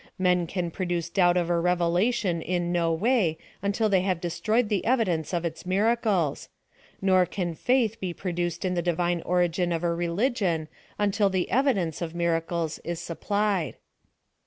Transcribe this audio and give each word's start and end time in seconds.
Men 0.17 0.47
can 0.47 0.71
produce 0.71 1.09
doubt 1.11 1.37
of 1.37 1.51
a 1.51 1.59
revelation 1.59 2.41
in 2.41 2.71
no 2.71 2.91
way 2.91 3.37
until 3.61 3.87
they 3.87 4.01
have 4.01 4.19
destroyed 4.19 4.67
the 4.67 4.83
evidence 4.83 5.31
of 5.31 5.45
its 5.45 5.63
miracles; 5.63 6.49
nor 7.03 7.27
can 7.27 7.53
faith 7.53 7.99
be 7.99 8.11
produced 8.11 8.65
in 8.65 8.73
the 8.73 8.81
Divine 8.81 9.21
origin 9.21 9.71
of 9.71 9.83
a 9.83 9.93
religion 9.93 10.69
until 10.97 11.29
the 11.29 11.51
evidence 11.51 11.99
cf 11.99 12.15
miracles 12.15 12.79
is 12.83 12.99
supplied. 12.99 13.75